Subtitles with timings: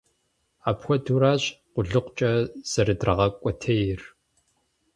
[0.69, 1.43] Апхуэдэурэщ
[1.73, 2.31] къулыкъукӀэ
[2.71, 4.01] зэрыдрагъэкӀуэтейр.